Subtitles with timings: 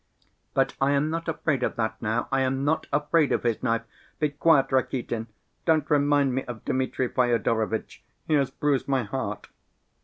[0.55, 3.83] But I am not afraid of that now, I am not afraid of his knife.
[4.17, 5.27] Be quiet, Rakitin,
[5.65, 9.49] don't remind me of Dmitri Fyodorovitch, he has bruised my heart.